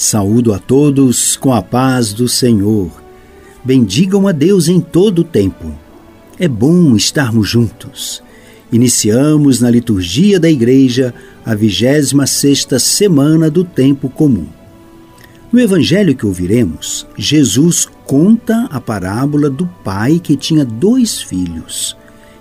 Saúdo 0.00 0.54
a 0.54 0.60
todos 0.60 1.36
com 1.36 1.52
a 1.52 1.60
paz 1.60 2.12
do 2.12 2.28
Senhor. 2.28 2.88
Bendigam 3.64 4.28
a 4.28 4.32
Deus 4.32 4.68
em 4.68 4.80
todo 4.80 5.22
o 5.22 5.24
tempo. 5.24 5.76
É 6.38 6.46
bom 6.46 6.94
estarmos 6.94 7.48
juntos. 7.48 8.22
Iniciamos 8.70 9.60
na 9.60 9.68
liturgia 9.68 10.38
da 10.38 10.48
igreja 10.48 11.12
a 11.44 11.52
26 11.52 12.64
semana 12.78 13.50
do 13.50 13.64
tempo 13.64 14.08
comum. 14.08 14.46
No 15.50 15.58
evangelho 15.58 16.14
que 16.14 16.24
ouviremos, 16.24 17.04
Jesus 17.16 17.88
conta 18.06 18.68
a 18.70 18.80
parábola 18.80 19.50
do 19.50 19.66
pai 19.82 20.20
que 20.20 20.36
tinha 20.36 20.64
dois 20.64 21.20
filhos 21.20 21.96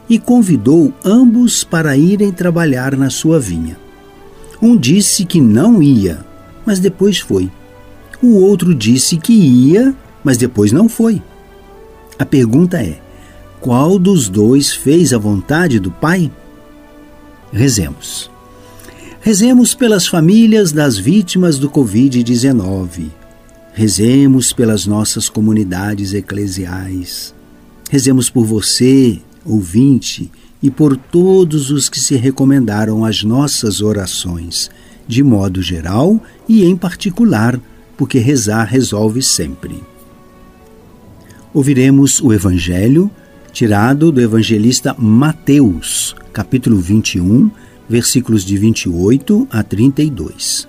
e 0.08 0.20
convidou 0.20 0.94
ambos 1.04 1.64
para 1.64 1.98
irem 1.98 2.32
trabalhar 2.32 2.96
na 2.96 3.10
sua 3.10 3.40
vinha. 3.40 3.80
Um 4.62 4.78
disse 4.78 5.26
que 5.26 5.42
não 5.42 5.82
ia 5.82 6.27
mas 6.68 6.80
depois 6.80 7.18
foi. 7.18 7.50
O 8.22 8.42
outro 8.42 8.76
disse 8.76 9.16
que 9.16 9.32
ia, 9.32 9.96
mas 10.22 10.36
depois 10.36 10.74
não 10.74 10.90
foi. 10.90 11.22
A 12.20 12.26
pergunta 12.26 12.84
é: 12.84 13.00
qual 13.62 13.98
dos 13.98 14.28
dois 14.28 14.74
fez 14.74 15.14
a 15.14 15.18
vontade 15.18 15.80
do 15.80 15.90
Pai? 15.90 16.30
Rezemos. 17.54 18.30
Rezemos 19.22 19.74
pelas 19.74 20.08
famílias 20.08 20.74
das 20.74 20.98
vítimas 20.98 21.58
do 21.58 21.70
Covid-19. 21.70 23.06
Rezemos 23.74 24.52
pelas 24.52 24.86
nossas 24.86 25.30
comunidades 25.30 26.14
eclesiais. 26.14 27.34
Rezemos 27.90 28.30
por 28.30 28.46
você, 28.46 29.22
ouvinte, 29.46 30.30
e 30.62 30.70
por 30.70 30.98
todos 30.98 31.72
os 31.72 31.88
que 31.88 32.00
se 32.00 32.16
recomendaram 32.18 33.06
às 33.06 33.24
nossas 33.24 33.80
orações 33.80 34.70
de 35.08 35.24
modo 35.24 35.62
geral 35.62 36.22
e 36.48 36.66
em 36.66 36.76
particular, 36.76 37.60
porque 37.96 38.20
rezar 38.20 38.66
resolve 38.66 39.22
sempre. 39.22 39.82
Ouviremos 41.54 42.22
o 42.22 42.34
Evangelho 42.34 43.10
tirado 43.58 44.12
do 44.12 44.22
evangelista 44.22 44.94
Mateus, 45.00 46.16
capítulo 46.32 46.78
21, 46.78 47.50
versículos 47.90 48.46
de 48.46 48.56
28 48.56 49.48
a 49.50 49.64
32. 49.64 50.68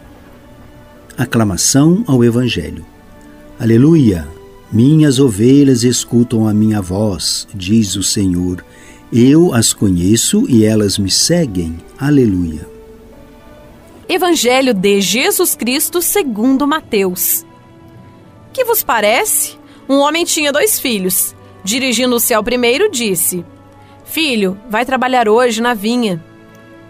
Aclamação 1.14 2.03
ao 2.06 2.25
Evangelho. 2.25 2.86
Aleluia! 3.61 4.27
Minhas 4.72 5.19
ovelhas 5.19 5.83
escutam 5.83 6.48
a 6.48 6.55
minha 6.55 6.81
voz, 6.81 7.47
diz 7.55 7.94
o 7.94 8.03
Senhor. 8.03 8.64
Eu 9.12 9.53
as 9.53 9.75
conheço 9.75 10.47
e 10.48 10.64
elas 10.64 10.97
me 10.97 11.11
seguem. 11.11 11.77
Aleluia. 11.98 12.77
Evangelho 14.08 14.72
de 14.72 15.02
Jesus 15.02 15.54
Cristo 15.54 16.00
segundo 16.00 16.66
Mateus. 16.66 17.44
Que 18.54 18.64
vos 18.64 18.82
parece? 18.82 19.58
Um 19.86 19.98
homem 19.98 20.24
tinha 20.24 20.50
dois 20.50 20.80
filhos. 20.80 21.36
Dirigindo-se 21.62 22.32
ao 22.32 22.42
primeiro, 22.42 22.91
disse: 22.91 23.44
Filho, 24.06 24.58
vai 24.70 24.86
trabalhar 24.86 25.28
hoje 25.28 25.60
na 25.60 25.74
vinha. 25.74 26.24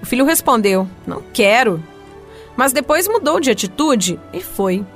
O 0.00 0.06
filho 0.06 0.24
respondeu: 0.24 0.88
Não 1.04 1.20
quero. 1.32 1.82
Mas 2.56 2.72
depois 2.72 3.08
mudou 3.08 3.40
de 3.40 3.50
atitude 3.50 4.20
e 4.32 4.40
foi. 4.40 4.86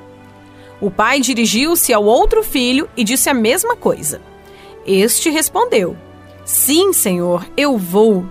O 0.81 0.93
pai 0.93 1.19
dirigiu-se 1.19 1.93
ao 1.93 2.05
outro 2.05 2.45
filho 2.45 2.89
e 2.97 3.03
disse 3.03 3.31
a 3.31 3.35
mesma 3.35 3.75
coisa. 3.75 4.23
Este 4.87 5.29
respondeu: 5.29 5.97
Sim, 6.45 6.93
senhor, 6.93 7.45
eu 7.57 7.77
vou. 7.77 8.25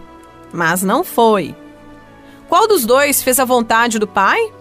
Mas 0.54 0.82
não 0.82 1.04
foi. 1.04 1.54
Qual 2.52 2.68
dos 2.68 2.86
dois 2.86 3.24
fez 3.24 3.40
a 3.40 3.46
vontade 3.46 3.98
do 3.98 4.06
Pai? 4.06 4.52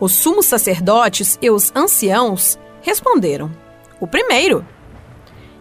Os 0.00 0.12
sumos 0.12 0.46
sacerdotes 0.46 1.38
e 1.42 1.50
os 1.50 1.70
anciãos 1.76 2.58
responderam: 2.80 3.52
O 4.00 4.06
primeiro. 4.06 4.66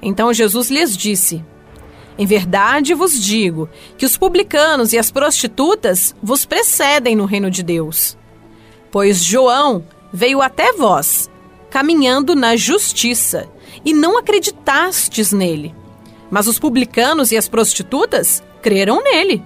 Então 0.02 0.34
Jesus 0.34 0.70
lhes 0.70 0.96
disse: 0.96 1.44
Em 2.18 2.26
verdade 2.26 2.94
vos 2.94 3.22
digo 3.22 3.68
que 3.98 4.06
os 4.06 4.16
publicanos 4.16 4.94
e 4.94 4.98
as 4.98 5.12
prostitutas 5.12 6.16
vos 6.24 6.46
precedem 6.46 7.14
no 7.14 7.26
reino 7.26 7.52
de 7.52 7.62
Deus. 7.62 8.18
Pois 8.90 9.22
João 9.22 9.86
veio 10.14 10.42
até 10.42 10.72
vós, 10.72 11.30
caminhando 11.70 12.38
na 12.38 12.56
justiça, 12.56 13.50
e 13.84 13.94
não 13.94 14.18
acreditastes 14.18 15.34
nele. 15.34 15.76
Mas 16.32 16.48
os 16.48 16.58
publicanos 16.58 17.34
e 17.34 17.38
as 17.38 17.50
prostitutas 17.50 18.42
creram 18.62 19.04
nele. 19.04 19.44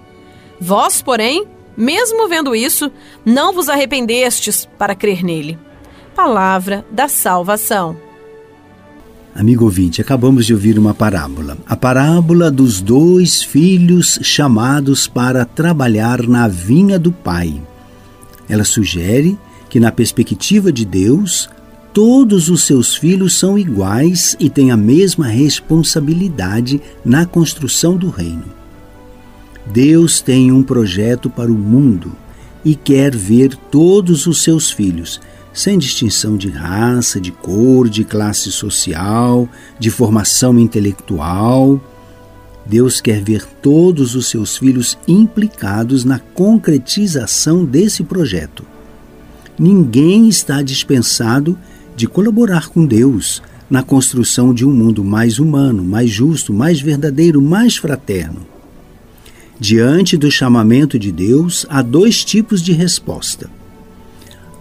Vós, 0.62 1.02
porém, 1.02 1.57
mesmo 1.78 2.28
vendo 2.28 2.56
isso, 2.56 2.92
não 3.24 3.54
vos 3.54 3.70
arrependestes 3.70 4.68
para 4.78 4.96
crer 4.96 5.24
nele. 5.24 5.58
Palavra 6.16 6.84
da 6.92 7.08
salvação. 7.08 7.96
Amigo 9.36 9.66
ouvinte, 9.66 10.02
acabamos 10.02 10.48
de 10.48 10.54
ouvir 10.54 10.80
uma 10.80 10.96
parábola. 10.96 11.56
A 11.68 11.76
parábola 11.76 12.50
dos 12.50 12.82
dois 12.82 13.44
filhos 13.44 14.18
chamados 14.24 15.08
para 15.08 15.46
trabalhar 15.46 16.28
na 16.28 16.48
vinha 16.48 16.98
do 16.98 17.12
pai. 17.12 17.62
Ela 18.50 18.64
sugere 18.64 19.38
que, 19.70 19.80
na 19.80 19.92
perspectiva 19.92 20.72
de 20.72 20.84
Deus, 20.84 21.48
todos 21.94 22.50
os 22.50 22.64
seus 22.64 22.96
filhos 22.96 23.38
são 23.38 23.60
iguais 23.60 24.36
e 24.40 24.50
têm 24.50 24.72
a 24.72 24.78
mesma 24.78 25.28
responsabilidade 25.28 26.82
na 27.06 27.24
construção 27.24 27.96
do 27.96 28.10
reino. 28.10 28.57
Deus 29.72 30.22
tem 30.22 30.52
um 30.52 30.64
projeto 30.64 31.30
para 31.30 31.52
o 31.52 31.56
mundo 31.56 32.14
e 32.64 32.76
quer 32.76 33.16
ver 33.16 33.56
todos 33.56 34.26
os 34.26 34.42
seus 34.42 34.72
filhos, 34.72 35.20
sem 35.54 35.78
distinção 35.78 36.38
de 36.38 36.50
raça, 36.50 37.20
de 37.20 37.32
cor, 37.32 37.90
de 37.90 38.04
classe 38.04 38.52
social, 38.52 39.48
de 39.80 39.90
formação 39.90 40.58
intelectual. 40.58 41.82
Deus 42.66 43.02
quer 43.02 43.24
ver 43.24 43.46
todos 43.62 44.16
os 44.16 44.30
seus 44.30 44.58
filhos 44.58 44.98
implicados 45.08 46.04
na 46.04 46.20
concretização 46.20 47.66
desse 47.66 48.04
projeto. 48.04 48.66
Ninguém 49.60 50.28
está 50.30 50.62
dispensado 50.62 51.58
de 51.96 52.08
colaborar 52.08 52.70
com 52.70 52.86
Deus 52.86 53.42
na 53.70 53.84
construção 53.84 54.54
de 54.54 54.66
um 54.66 54.72
mundo 54.72 55.04
mais 55.04 55.40
humano, 55.40 55.84
mais 55.84 56.10
justo, 56.10 56.54
mais 56.54 56.80
verdadeiro, 56.80 57.42
mais 57.42 57.76
fraterno. 57.76 58.57
Diante 59.60 60.16
do 60.16 60.30
chamamento 60.30 61.00
de 61.00 61.12
Deus, 61.12 61.66
há 61.68 61.82
dois 61.82 62.24
tipos 62.24 62.62
de 62.62 62.74
resposta. 62.74 63.50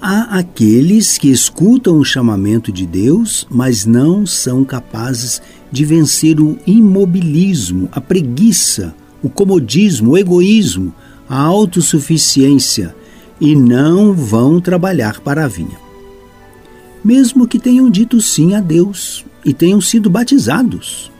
Há 0.00 0.38
aqueles 0.38 1.18
que 1.18 1.30
escutam 1.30 1.98
o 1.98 2.04
chamamento 2.04 2.72
de 2.72 2.86
Deus, 2.86 3.46
mas 3.50 3.84
não 3.84 4.24
são 4.24 4.64
capazes 4.64 5.42
de 5.70 5.84
vencer 5.84 6.40
o 6.40 6.58
imobilismo, 6.66 7.88
a 7.92 8.00
preguiça, 8.00 8.94
o 9.22 9.28
comodismo, 9.28 10.12
o 10.12 10.18
egoísmo, 10.18 10.94
a 11.28 11.40
autossuficiência 11.40 12.94
e 13.38 13.54
não 13.54 14.14
vão 14.14 14.60
trabalhar 14.60 15.20
para 15.20 15.44
a 15.44 15.48
vinha. 15.48 15.78
Mesmo 17.04 17.46
que 17.46 17.58
tenham 17.58 17.90
dito 17.90 18.20
sim 18.20 18.54
a 18.54 18.60
Deus 18.60 19.24
e 19.44 19.52
tenham 19.52 19.80
sido 19.80 20.08
batizados. 20.08 21.10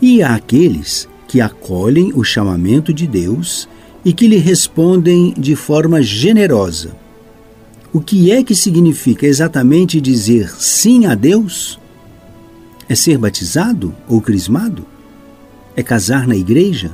E 0.00 0.22
há 0.22 0.34
aqueles 0.34 1.08
que 1.34 1.40
acolhem 1.40 2.12
o 2.14 2.22
chamamento 2.22 2.94
de 2.94 3.08
Deus 3.08 3.68
e 4.04 4.12
que 4.12 4.28
lhe 4.28 4.36
respondem 4.36 5.34
de 5.36 5.56
forma 5.56 6.00
generosa. 6.00 6.94
O 7.92 8.00
que 8.00 8.30
é 8.30 8.44
que 8.44 8.54
significa 8.54 9.26
exatamente 9.26 10.00
dizer 10.00 10.54
sim 10.56 11.06
a 11.06 11.16
Deus? 11.16 11.80
É 12.88 12.94
ser 12.94 13.18
batizado 13.18 13.92
ou 14.06 14.20
crismado? 14.20 14.86
É 15.74 15.82
casar 15.82 16.24
na 16.28 16.36
igreja? 16.36 16.92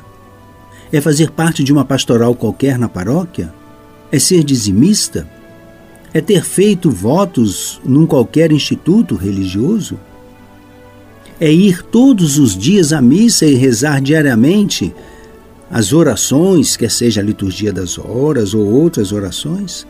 É 0.91 1.03
fazer 1.03 1.33
parte 1.33 1.63
de 1.63 1.71
uma 1.71 1.85
pastoral 1.85 2.35
qualquer 2.35 2.79
na 2.79 2.89
paróquia? 2.89 3.53
É 4.11 4.19
ser 4.19 4.43
dizimista? 4.43 5.29
É 6.15 6.23
ter 6.23 6.45
feito 6.45 6.91
votos 6.91 7.79
num 7.85 8.07
qualquer 8.07 8.51
instituto 8.53 9.17
religioso? 9.17 10.01
É 11.41 11.51
ir 11.51 11.83
todos 11.83 12.39
os 12.39 12.57
dias 12.57 12.93
à 12.93 13.01
missa 13.01 13.47
e 13.47 13.55
rezar 13.55 14.03
diariamente 14.03 14.95
as 15.71 15.93
orações, 15.93 16.77
quer 16.77 16.91
seja 16.91 17.23
a 17.23 17.25
liturgia 17.25 17.73
das 17.73 17.99
horas 17.99 18.53
ou 18.53 18.67
outras 18.67 19.11
orações? 19.11 19.87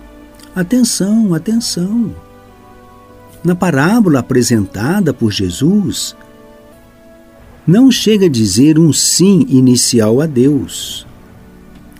Atenção, 0.55 1.35
atenção. 1.35 2.15
Na 3.43 3.55
parábola 3.55 4.21
apresentada 4.21 5.13
por 5.13 5.33
Jesus, 5.33 6.15
não 7.67 7.91
chega 7.91 8.27
a 8.27 8.31
dizer 8.31 8.79
um 8.79 8.93
sim 8.93 9.47
inicial 9.49 10.21
a 10.21 10.27
Deus, 10.27 11.07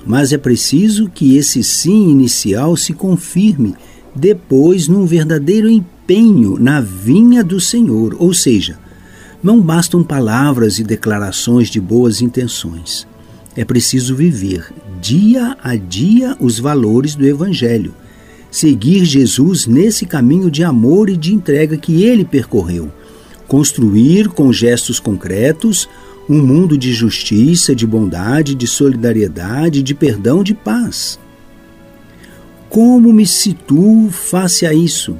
mas 0.07 0.33
é 0.33 0.39
preciso 0.39 1.09
que 1.09 1.37
esse 1.37 1.65
sim 1.65 2.11
inicial 2.11 2.77
se 2.77 2.93
confirme 2.93 3.75
depois 4.15 4.89
num 4.89 5.07
verdadeiro 5.07 5.71
empenho 5.71 6.59
na 6.59 6.81
vinha 6.81 7.43
do 7.43 7.59
Senhor, 7.59 8.15
ou 8.19 8.35
seja, 8.35 8.79
não 9.43 9.61
bastam 9.61 10.03
palavras 10.03 10.79
e 10.79 10.85
declarações 10.85 11.69
de 11.69 11.81
boas 11.81 12.21
intenções. 12.21 13.07
É 13.57 13.65
preciso 13.65 14.15
viver 14.15 14.73
dia 15.01 15.57
a 15.63 15.75
dia 15.77 16.37
os 16.39 16.59
valores 16.59 17.15
do 17.15 17.27
Evangelho, 17.27 17.95
seguir 18.51 19.05
Jesus 19.05 19.67
nesse 19.67 20.05
caminho 20.05 20.51
de 20.51 20.63
amor 20.63 21.09
e 21.09 21.17
de 21.17 21.35
entrega 21.35 21.77
que 21.77 22.05
ele 22.05 22.25
percorreu, 22.25 22.91
construir 23.49 24.29
com 24.29 24.53
gestos 24.53 25.01
concretos 25.01 25.89
um 26.29 26.41
mundo 26.41 26.79
de 26.79 26.93
justiça, 26.93 27.75
de 27.75 27.87
bondade, 27.87 28.55
de 28.55 28.67
solidariedade, 28.67 29.83
de 29.83 29.95
perdão, 29.95 30.45
de 30.45 30.55
paz. 30.55 31.19
Como 32.69 33.13
me 33.13 33.27
situo 33.27 34.11
face 34.11 34.65
a 34.65 34.73
isso? 34.73 35.17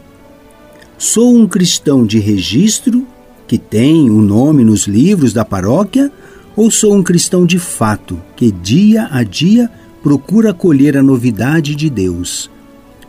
Sou 0.97 1.35
um 1.35 1.49
cristão 1.49 2.07
de 2.07 2.21
registro, 2.21 3.05
que 3.51 3.59
tem 3.59 4.09
o 4.09 4.19
um 4.19 4.23
nome 4.23 4.63
nos 4.63 4.87
livros 4.87 5.33
da 5.33 5.45
paróquia, 5.45 6.13
ou 6.55 6.71
sou 6.71 6.95
um 6.95 7.03
cristão 7.03 7.45
de 7.45 7.59
fato, 7.59 8.23
que 8.37 8.53
dia 8.53 9.09
a 9.11 9.25
dia 9.25 9.69
procura 10.05 10.51
acolher 10.51 10.97
a 10.97 11.03
novidade 11.03 11.75
de 11.75 11.91
Deus, 11.91 12.49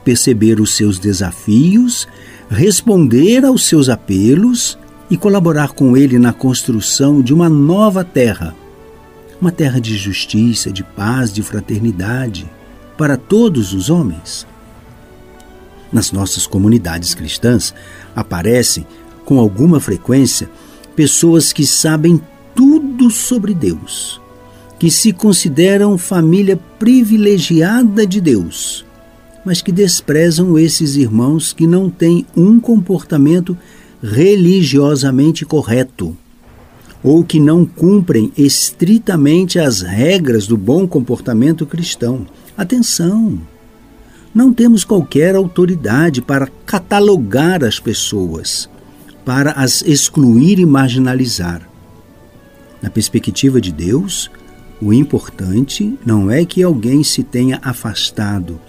perceber 0.04 0.60
os 0.60 0.76
seus 0.76 0.98
desafios, 0.98 2.08
responder 2.50 3.46
aos 3.46 3.68
seus 3.68 3.88
apelos 3.88 4.80
e 5.12 5.16
colaborar 5.16 5.74
com 5.74 5.96
Ele 5.96 6.18
na 6.18 6.34
construção 6.34 7.22
de 7.22 7.36
uma 7.36 7.48
nova 7.48 8.04
terra, 8.04 8.56
uma 9.40 9.52
terra 9.52 9.80
de 9.80 9.96
justiça, 9.96 10.72
de 10.72 10.84
paz, 10.84 11.32
de 11.32 11.44
fraternidade 11.44 12.50
para 12.98 13.16
todos 13.16 13.76
os 13.76 13.92
homens. 13.92 14.48
Nas 15.94 16.12
nossas 16.12 16.48
comunidades 16.48 17.14
cristãs 17.14 17.76
aparecem 18.16 18.88
com 19.32 19.40
alguma 19.40 19.80
frequência 19.80 20.50
pessoas 20.94 21.54
que 21.54 21.66
sabem 21.66 22.20
tudo 22.54 23.10
sobre 23.10 23.54
Deus, 23.54 24.20
que 24.78 24.92
se 24.92 25.14
consideram 25.14 25.98
família 25.98 26.60
privilegiada 26.78 28.06
de 28.06 28.20
Deus, 28.20 28.86
mas 29.46 29.62
que 29.62 29.72
desprezam 29.72 30.60
esses 30.60 30.98
irmãos 30.98 31.54
que 31.54 31.66
não 31.66 31.90
têm 31.90 32.26
um 32.36 32.60
comportamento 32.60 33.58
religiosamente 34.04 35.46
correto 35.46 36.14
ou 37.02 37.24
que 37.24 37.40
não 37.40 37.66
cumprem 37.66 38.34
estritamente 38.38 39.60
as 39.60 39.80
regras 39.80 40.46
do 40.46 40.58
bom 40.58 40.86
comportamento 40.86 41.66
cristão. 41.66 42.28
Atenção! 42.58 43.40
Não 44.36 44.52
temos 44.52 44.84
qualquer 44.84 45.38
autoridade 45.38 46.22
para 46.22 46.50
catalogar 46.66 47.64
as 47.64 47.80
pessoas, 47.80 48.70
para 49.26 49.52
as 49.52 49.82
excluir 49.82 50.60
e 50.60 50.66
marginalizar. 50.66 51.68
Na 52.82 52.90
perspectiva 52.90 53.62
de 53.62 53.72
Deus, 53.72 54.32
o 54.82 54.92
importante 54.92 55.98
não 56.06 56.32
é 56.32 56.44
que 56.44 56.64
alguém 56.64 57.04
se 57.04 57.24
tenha 57.24 57.60
afastado 57.62 58.60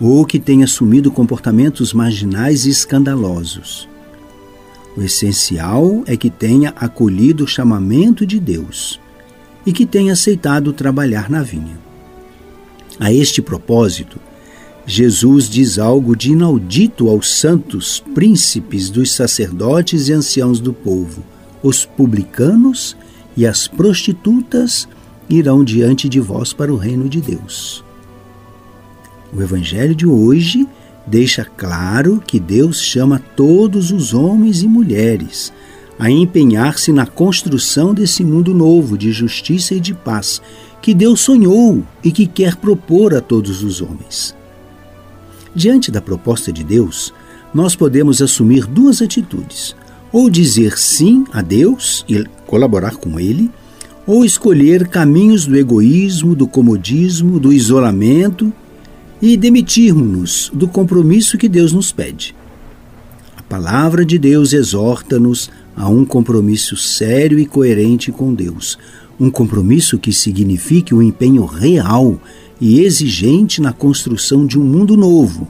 ou 0.00 0.24
que 0.24 0.38
tenha 0.38 0.64
assumido 0.64 1.10
comportamentos 1.10 1.92
marginais 1.92 2.64
e 2.64 2.70
escandalosos. 2.70 3.88
O 4.96 5.02
essencial 5.02 6.02
é 6.06 6.16
que 6.16 6.30
tenha 6.30 6.70
acolhido 6.70 7.44
o 7.44 7.48
chamamento 7.48 8.24
de 8.24 8.40
Deus 8.40 9.00
e 9.66 9.72
que 9.72 9.84
tenha 9.84 10.12
aceitado 10.12 10.72
trabalhar 10.72 11.28
na 11.28 11.42
vinha. 11.42 11.78
A 12.98 13.12
este 13.12 13.42
propósito, 13.42 14.18
Jesus 14.86 15.48
diz 15.48 15.78
algo 15.78 16.16
de 16.16 16.32
inaudito 16.32 17.08
aos 17.08 17.30
santos 17.30 18.02
príncipes 18.14 18.90
dos 18.90 19.12
sacerdotes 19.12 20.08
e 20.08 20.12
anciãos 20.12 20.58
do 20.58 20.72
povo. 20.72 21.22
Os 21.62 21.84
publicanos 21.84 22.96
e 23.36 23.46
as 23.46 23.68
prostitutas 23.68 24.88
irão 25.28 25.62
diante 25.62 26.08
de 26.08 26.18
vós 26.18 26.52
para 26.52 26.72
o 26.72 26.76
reino 26.76 27.08
de 27.08 27.20
Deus. 27.20 27.84
O 29.32 29.40
Evangelho 29.40 29.94
de 29.94 30.06
hoje 30.06 30.66
deixa 31.06 31.44
claro 31.44 32.22
que 32.26 32.40
Deus 32.40 32.80
chama 32.80 33.22
todos 33.36 33.92
os 33.92 34.12
homens 34.12 34.62
e 34.62 34.68
mulheres 34.68 35.52
a 35.98 36.10
empenhar-se 36.10 36.92
na 36.92 37.06
construção 37.06 37.92
desse 37.92 38.24
mundo 38.24 38.54
novo 38.54 38.96
de 38.96 39.12
justiça 39.12 39.74
e 39.74 39.80
de 39.80 39.92
paz 39.92 40.40
que 40.80 40.94
Deus 40.94 41.20
sonhou 41.20 41.82
e 42.02 42.10
que 42.10 42.26
quer 42.26 42.56
propor 42.56 43.14
a 43.14 43.20
todos 43.20 43.62
os 43.62 43.82
homens. 43.82 44.34
Diante 45.54 45.90
da 45.90 46.00
proposta 46.00 46.52
de 46.52 46.62
Deus, 46.62 47.12
nós 47.52 47.74
podemos 47.74 48.22
assumir 48.22 48.66
duas 48.66 49.02
atitudes: 49.02 49.74
ou 50.12 50.30
dizer 50.30 50.78
sim 50.78 51.24
a 51.32 51.42
Deus 51.42 52.04
e 52.08 52.24
colaborar 52.46 52.96
com 52.96 53.18
Ele, 53.18 53.50
ou 54.06 54.24
escolher 54.24 54.88
caminhos 54.88 55.46
do 55.46 55.56
egoísmo, 55.56 56.34
do 56.34 56.46
comodismo, 56.46 57.38
do 57.38 57.52
isolamento 57.52 58.52
e 59.20 59.36
demitirmos-nos 59.36 60.50
do 60.54 60.66
compromisso 60.66 61.36
que 61.36 61.48
Deus 61.48 61.72
nos 61.72 61.92
pede. 61.92 62.34
A 63.36 63.42
palavra 63.42 64.04
de 64.04 64.18
Deus 64.18 64.52
exorta-nos 64.52 65.50
a 65.76 65.88
um 65.88 66.04
compromisso 66.04 66.76
sério 66.76 67.38
e 67.38 67.46
coerente 67.46 68.12
com 68.12 68.32
Deus, 68.32 68.78
um 69.18 69.30
compromisso 69.30 69.98
que 69.98 70.12
signifique 70.12 70.94
um 70.94 71.02
empenho 71.02 71.44
real 71.44 72.18
e 72.60 72.80
exigente 72.80 73.60
na 73.60 73.72
construção 73.72 74.44
de 74.44 74.58
um 74.58 74.64
mundo 74.64 74.96
novo, 74.96 75.48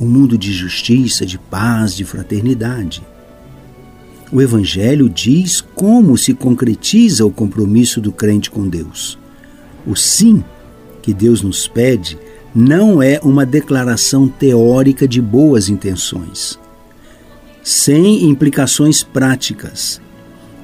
um 0.00 0.06
mundo 0.06 0.38
de 0.38 0.52
justiça, 0.52 1.26
de 1.26 1.38
paz, 1.38 1.94
de 1.94 2.04
fraternidade. 2.04 3.02
O 4.30 4.40
Evangelho 4.40 5.08
diz 5.08 5.60
como 5.60 6.16
se 6.16 6.34
concretiza 6.34 7.24
o 7.26 7.30
compromisso 7.30 8.00
do 8.00 8.12
crente 8.12 8.50
com 8.50 8.68
Deus. 8.68 9.18
O 9.86 9.96
sim 9.96 10.44
que 11.02 11.12
Deus 11.12 11.42
nos 11.42 11.66
pede 11.66 12.18
não 12.54 13.02
é 13.02 13.20
uma 13.22 13.44
declaração 13.44 14.28
teórica 14.28 15.08
de 15.08 15.20
boas 15.20 15.68
intenções, 15.68 16.58
sem 17.62 18.28
implicações 18.28 19.02
práticas, 19.02 20.00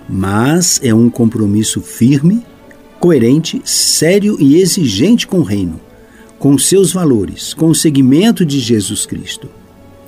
mas 0.09 0.81
é 0.83 0.95
um 0.95 1.09
compromisso 1.09 1.81
firme, 1.81 2.45
coerente, 3.05 3.61
sério 3.67 4.39
e 4.41 4.57
exigente 4.57 5.27
com 5.27 5.41
o 5.41 5.43
reino, 5.43 5.79
com 6.39 6.57
seus 6.57 6.91
valores, 6.91 7.53
com 7.53 7.69
o 7.69 7.75
seguimento 7.75 8.47
de 8.47 8.59
Jesus 8.59 9.05
Cristo. 9.05 9.47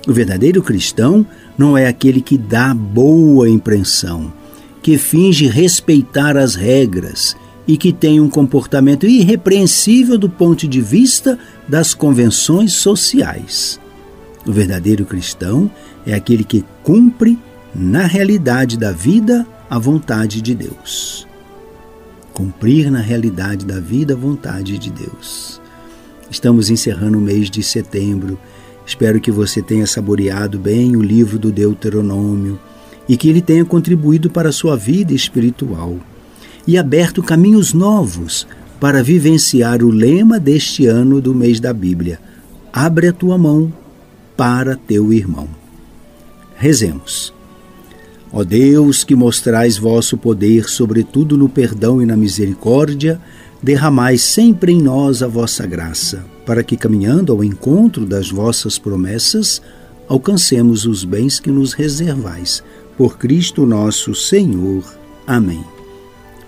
O 0.07 0.11
verdadeiro 0.11 0.63
cristão 0.63 1.23
não 1.55 1.77
é 1.77 1.85
aquele 1.85 2.21
que 2.21 2.39
dá 2.39 2.73
boa 2.73 3.47
impressão, 3.47 4.33
que 4.81 4.97
finge 4.97 5.45
respeitar 5.45 6.35
as 6.35 6.55
regras 6.55 7.37
e 7.67 7.77
que 7.77 7.93
tem 7.93 8.19
um 8.19 8.31
comportamento 8.31 9.05
irrepreensível 9.05 10.17
do 10.17 10.27
ponto 10.27 10.67
de 10.67 10.81
vista 10.81 11.37
das 11.67 11.93
convenções 11.93 12.73
sociais. 12.73 13.79
O 14.43 14.51
verdadeiro 14.51 15.05
cristão 15.05 15.69
é 16.03 16.15
aquele 16.15 16.43
que 16.43 16.65
cumpre, 16.81 17.37
na 17.75 18.07
realidade 18.07 18.75
da 18.75 18.91
vida, 18.91 19.45
a 19.69 19.77
vontade 19.77 20.41
de 20.41 20.55
Deus. 20.55 21.26
Cumprir 22.37 22.91
na 22.91 22.99
realidade 22.99 23.65
da 23.65 23.79
vida 23.79 24.13
a 24.13 24.15
vontade 24.15 24.77
de 24.77 24.91
Deus. 24.91 25.59
Estamos 26.29 26.69
encerrando 26.69 27.17
o 27.17 27.21
mês 27.21 27.49
de 27.49 27.63
setembro. 27.63 28.37
Espero 28.85 29.19
que 29.19 29.31
você 29.31 29.59
tenha 29.59 29.87
saboreado 29.87 30.59
bem 30.59 30.95
o 30.95 31.01
livro 31.01 31.39
do 31.39 31.51
Deuteronômio 31.51 32.59
e 33.09 33.17
que 33.17 33.27
ele 33.27 33.41
tenha 33.41 33.65
contribuído 33.65 34.29
para 34.29 34.49
a 34.49 34.51
sua 34.51 34.77
vida 34.77 35.15
espiritual 35.15 35.97
e 36.67 36.77
aberto 36.77 37.23
caminhos 37.23 37.73
novos 37.73 38.47
para 38.79 39.01
vivenciar 39.01 39.81
o 39.81 39.89
lema 39.89 40.39
deste 40.39 40.85
ano 40.85 41.19
do 41.19 41.33
mês 41.33 41.59
da 41.59 41.73
Bíblia: 41.73 42.19
Abre 42.71 43.07
a 43.07 43.13
tua 43.13 43.35
mão 43.35 43.73
para 44.37 44.75
teu 44.75 45.11
irmão. 45.11 45.49
Rezemos. 46.55 47.33
Ó 48.31 48.43
Deus, 48.43 49.03
que 49.03 49.15
mostrais 49.15 49.77
vosso 49.77 50.17
poder, 50.17 50.67
sobretudo 50.69 51.37
no 51.37 51.47
perdão 51.47 52.01
e 52.01 52.05
na 52.05 52.17
misericórdia, 52.17 53.19
derramai 53.61 54.17
sempre 54.17 54.71
em 54.73 54.81
nós 54.81 55.23
a 55.23 55.27
vossa 55.27 55.65
graça, 55.65 56.25
para 56.45 56.63
que, 56.63 56.75
caminhando 56.75 57.31
ao 57.31 57.43
encontro 57.43 58.05
das 58.05 58.29
vossas 58.29 58.77
promessas, 58.77 59.61
alcancemos 60.07 60.85
os 60.85 61.03
bens 61.03 61.39
que 61.39 61.51
nos 61.51 61.73
reservais. 61.73 62.63
Por 62.97 63.17
Cristo 63.17 63.65
nosso 63.65 64.13
Senhor. 64.15 64.83
Amém. 65.25 65.63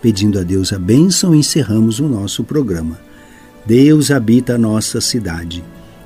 Pedindo 0.02 0.40
a 0.40 0.44
Deus 0.44 0.74
a 0.74 0.80
bênção, 0.80 1.36
encerramos 1.36 2.00
o 2.00 2.08
nosso 2.08 2.44
programa. 2.44 3.00
Deus 3.66 4.12
habita 4.12 4.56
a 4.56 4.58
nossa 4.58 5.02
cidade. 5.02 5.64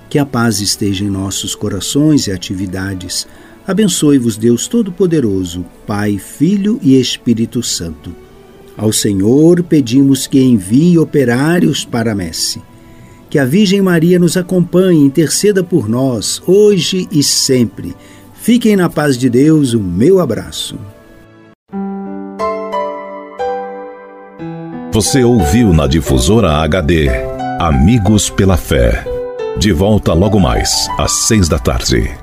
Que 0.09 0.19
a 0.19 0.25
paz 0.25 0.59
esteja 0.59 1.05
em 1.05 1.09
nossos 1.09 1.55
corações 1.55 2.27
e 2.27 2.31
atividades. 2.31 3.27
Abençoe-vos 3.65 4.35
Deus 4.35 4.67
Todo-Poderoso, 4.67 5.65
Pai, 5.87 6.17
Filho 6.17 6.79
e 6.81 6.99
Espírito 6.99 7.63
Santo. 7.63 8.13
Ao 8.77 8.91
Senhor 8.91 9.63
pedimos 9.63 10.27
que 10.27 10.41
envie 10.41 10.97
operários 10.97 11.85
para 11.85 12.11
a 12.11 12.15
messe. 12.15 12.61
Que 13.29 13.39
a 13.39 13.45
Virgem 13.45 13.81
Maria 13.81 14.19
nos 14.19 14.35
acompanhe 14.35 15.01
e 15.01 15.05
interceda 15.05 15.63
por 15.63 15.87
nós, 15.87 16.41
hoje 16.45 17.07
e 17.11 17.23
sempre. 17.23 17.95
Fiquem 18.33 18.75
na 18.75 18.89
paz 18.89 19.17
de 19.17 19.29
Deus, 19.29 19.73
o 19.73 19.79
meu 19.79 20.19
abraço. 20.19 20.77
Você 24.91 25.23
ouviu 25.23 25.73
na 25.73 25.87
difusora 25.87 26.57
HD 26.57 27.07
Amigos 27.59 28.29
pela 28.29 28.57
Fé. 28.57 29.05
De 29.57 29.71
volta 29.71 30.13
logo 30.13 30.39
mais, 30.39 30.87
às 30.99 31.27
seis 31.27 31.47
da 31.47 31.57
tarde. 31.57 32.22